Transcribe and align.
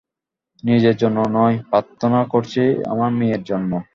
নিজের 0.63 0.95
জন্য 0.97 1.17
নয়, 1.37 1.55
প্রার্থনা 1.69 2.19
করছি 2.33 2.61
আমার 2.91 3.09
মেয়ের 3.19 3.41
জন্য। 3.43 3.71